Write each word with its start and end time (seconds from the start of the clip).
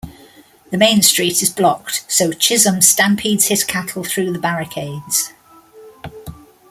The 0.71 0.79
main 0.79 1.03
street 1.03 1.43
is 1.43 1.51
blocked, 1.51 2.05
so 2.11 2.31
Chisum 2.31 2.81
stampedes 2.81 3.49
his 3.49 3.63
cattle 3.63 4.03
through 4.03 4.31
the 4.33 4.39
barricades. 4.39 5.31